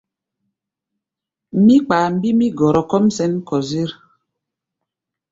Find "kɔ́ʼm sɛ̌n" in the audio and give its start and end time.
2.89-3.33